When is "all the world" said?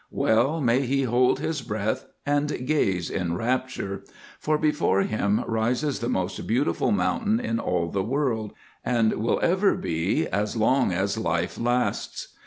7.59-8.51